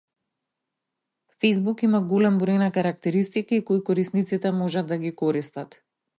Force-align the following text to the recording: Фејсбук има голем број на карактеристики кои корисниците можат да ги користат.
Фејсбук 1.43 1.83
има 1.87 2.01
голем 2.13 2.39
број 2.45 2.57
на 2.63 2.71
карактеристики 2.79 3.61
кои 3.69 3.85
корисниците 3.91 4.55
можат 4.65 4.93
да 4.95 4.99
ги 5.07 5.15
користат. 5.25 5.81